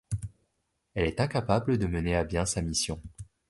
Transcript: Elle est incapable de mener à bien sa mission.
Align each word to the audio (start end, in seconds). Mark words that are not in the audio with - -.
Elle 0.95 1.05
est 1.05 1.19
incapable 1.19 1.77
de 1.77 1.85
mener 1.85 2.15
à 2.15 2.23
bien 2.23 2.47
sa 2.47 2.63
mission. 2.63 2.99